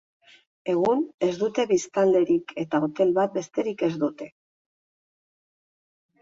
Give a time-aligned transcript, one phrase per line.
[0.71, 4.31] Egun, ez dute biztanlerik eta hotel bat besterik ez dute.